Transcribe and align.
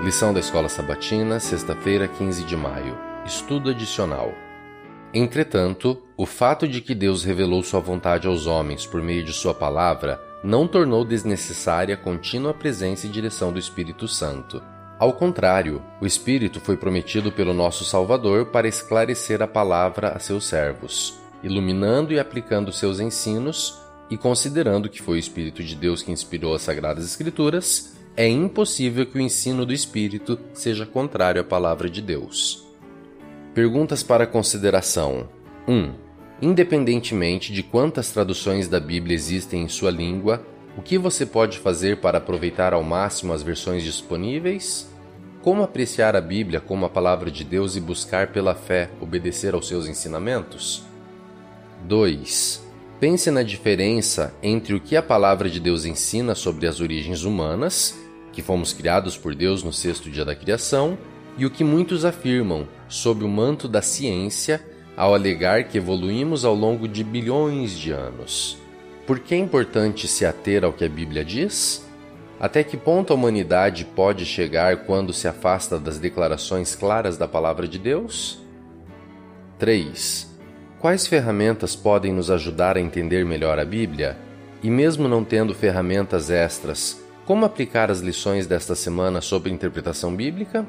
Lição 0.00 0.32
da 0.32 0.38
Escola 0.38 0.68
Sabatina, 0.68 1.40
sexta-feira, 1.40 2.06
15 2.06 2.44
de 2.44 2.56
maio. 2.56 2.96
Estudo 3.26 3.70
adicional. 3.70 4.32
Entretanto, 5.12 6.00
o 6.16 6.24
fato 6.24 6.68
de 6.68 6.80
que 6.80 6.94
Deus 6.94 7.24
revelou 7.24 7.64
sua 7.64 7.80
vontade 7.80 8.28
aos 8.28 8.46
homens 8.46 8.86
por 8.86 9.02
meio 9.02 9.24
de 9.24 9.32
sua 9.32 9.52
palavra 9.52 10.22
não 10.44 10.68
tornou 10.68 11.04
desnecessária 11.04 11.96
a 11.96 11.98
contínua 11.98 12.54
presença 12.54 13.08
e 13.08 13.10
direção 13.10 13.52
do 13.52 13.58
Espírito 13.58 14.06
Santo. 14.06 14.62
Ao 15.00 15.12
contrário, 15.12 15.82
o 16.00 16.06
Espírito 16.06 16.60
foi 16.60 16.76
prometido 16.76 17.32
pelo 17.32 17.52
nosso 17.52 17.84
Salvador 17.84 18.46
para 18.46 18.68
esclarecer 18.68 19.42
a 19.42 19.48
palavra 19.48 20.10
a 20.10 20.20
seus 20.20 20.46
servos, 20.46 21.18
iluminando 21.42 22.12
e 22.12 22.20
aplicando 22.20 22.72
seus 22.72 23.00
ensinos, 23.00 23.82
e 24.08 24.16
considerando 24.16 24.88
que 24.88 25.02
foi 25.02 25.16
o 25.16 25.18
Espírito 25.18 25.60
de 25.60 25.74
Deus 25.74 26.02
que 26.02 26.12
inspirou 26.12 26.54
as 26.54 26.62
Sagradas 26.62 27.04
Escrituras, 27.04 27.97
é 28.18 28.26
impossível 28.26 29.06
que 29.06 29.16
o 29.16 29.20
ensino 29.20 29.64
do 29.64 29.72
Espírito 29.72 30.40
seja 30.52 30.84
contrário 30.84 31.40
à 31.40 31.44
palavra 31.44 31.88
de 31.88 32.02
Deus. 32.02 32.66
Perguntas 33.54 34.02
para 34.02 34.26
consideração: 34.26 35.28
1. 35.68 35.92
Independentemente 36.42 37.52
de 37.52 37.62
quantas 37.62 38.10
traduções 38.10 38.66
da 38.66 38.80
Bíblia 38.80 39.14
existem 39.14 39.62
em 39.62 39.68
sua 39.68 39.92
língua, 39.92 40.44
o 40.76 40.82
que 40.82 40.98
você 40.98 41.24
pode 41.24 41.60
fazer 41.60 41.98
para 41.98 42.18
aproveitar 42.18 42.72
ao 42.72 42.82
máximo 42.82 43.32
as 43.32 43.44
versões 43.44 43.84
disponíveis? 43.84 44.92
Como 45.40 45.62
apreciar 45.62 46.16
a 46.16 46.20
Bíblia 46.20 46.60
como 46.60 46.86
a 46.86 46.90
palavra 46.90 47.30
de 47.30 47.44
Deus 47.44 47.76
e 47.76 47.80
buscar 47.80 48.32
pela 48.32 48.52
fé 48.52 48.90
obedecer 49.00 49.54
aos 49.54 49.68
seus 49.68 49.86
ensinamentos? 49.86 50.82
2. 51.84 52.66
Pense 52.98 53.30
na 53.30 53.44
diferença 53.44 54.34
entre 54.42 54.74
o 54.74 54.80
que 54.80 54.96
a 54.96 55.02
palavra 55.02 55.48
de 55.48 55.60
Deus 55.60 55.84
ensina 55.84 56.34
sobre 56.34 56.66
as 56.66 56.80
origens 56.80 57.22
humanas 57.22 58.07
que 58.32 58.42
fomos 58.42 58.72
criados 58.72 59.16
por 59.16 59.34
Deus 59.34 59.62
no 59.62 59.72
sexto 59.72 60.10
dia 60.10 60.24
da 60.24 60.34
criação, 60.34 60.96
e 61.36 61.46
o 61.46 61.50
que 61.50 61.62
muitos 61.62 62.04
afirmam 62.04 62.66
sob 62.88 63.24
o 63.24 63.28
manto 63.28 63.68
da 63.68 63.80
ciência 63.80 64.64
ao 64.96 65.14
alegar 65.14 65.64
que 65.64 65.78
evoluímos 65.78 66.44
ao 66.44 66.54
longo 66.54 66.88
de 66.88 67.04
bilhões 67.04 67.78
de 67.78 67.92
anos. 67.92 68.58
Por 69.06 69.20
que 69.20 69.34
é 69.34 69.38
importante 69.38 70.08
se 70.08 70.26
ater 70.26 70.64
ao 70.64 70.72
que 70.72 70.84
a 70.84 70.88
Bíblia 70.88 71.24
diz? 71.24 71.86
Até 72.40 72.62
que 72.62 72.76
ponto 72.76 73.12
a 73.12 73.16
humanidade 73.16 73.84
pode 73.84 74.26
chegar 74.26 74.84
quando 74.84 75.12
se 75.12 75.26
afasta 75.26 75.78
das 75.78 75.98
declarações 75.98 76.74
claras 76.74 77.16
da 77.16 77.26
palavra 77.26 77.66
de 77.66 77.78
Deus? 77.78 78.40
3. 79.58 80.36
Quais 80.78 81.06
ferramentas 81.06 81.74
podem 81.74 82.12
nos 82.12 82.30
ajudar 82.30 82.76
a 82.76 82.80
entender 82.80 83.24
melhor 83.24 83.58
a 83.58 83.64
Bíblia? 83.64 84.16
E 84.62 84.70
mesmo 84.70 85.08
não 85.08 85.24
tendo 85.24 85.54
ferramentas 85.54 86.30
extras, 86.30 87.00
como 87.28 87.44
aplicar 87.44 87.90
as 87.90 88.00
lições 88.00 88.46
desta 88.46 88.74
semana 88.74 89.20
sobre 89.20 89.52
interpretação 89.52 90.16
bíblica? 90.16 90.66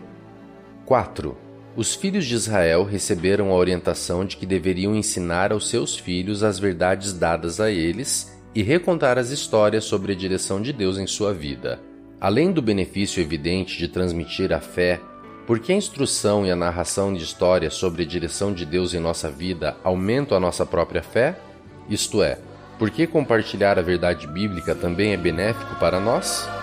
4. 0.85 1.37
Os 1.73 1.95
filhos 1.95 2.25
de 2.25 2.35
Israel 2.35 2.83
receberam 2.83 3.49
a 3.49 3.55
orientação 3.55 4.25
de 4.25 4.35
que 4.35 4.45
deveriam 4.45 4.93
ensinar 4.93 5.53
aos 5.53 5.69
seus 5.69 5.97
filhos 5.97 6.43
as 6.43 6.59
verdades 6.59 7.13
dadas 7.13 7.61
a 7.61 7.71
eles 7.71 8.37
e 8.53 8.61
recontar 8.61 9.17
as 9.17 9.29
histórias 9.29 9.85
sobre 9.85 10.11
a 10.11 10.15
direção 10.15 10.61
de 10.61 10.73
Deus 10.73 10.97
em 10.97 11.07
sua 11.07 11.33
vida. 11.33 11.79
Além 12.19 12.51
do 12.51 12.61
benefício 12.61 13.21
evidente 13.21 13.77
de 13.77 13.87
transmitir 13.87 14.51
a 14.51 14.59
fé, 14.59 14.99
por 15.47 15.59
que 15.59 15.71
a 15.71 15.77
instrução 15.77 16.45
e 16.45 16.51
a 16.51 16.57
narração 16.57 17.13
de 17.13 17.23
histórias 17.23 17.73
sobre 17.73 18.03
a 18.03 18.05
direção 18.05 18.53
de 18.53 18.65
Deus 18.65 18.93
em 18.93 18.99
nossa 18.99 19.31
vida 19.31 19.77
aumentam 19.81 20.35
a 20.35 20.41
nossa 20.41 20.65
própria 20.65 21.01
fé? 21.01 21.39
Isto 21.89 22.21
é, 22.21 22.37
por 22.79 22.89
que 22.89 23.05
compartilhar 23.05 23.77
a 23.77 23.81
verdade 23.81 24.25
bíblica 24.25 24.73
também 24.73 25.11
é 25.11 25.17
benéfico 25.17 25.75
para 25.75 25.99
nós? 25.99 26.58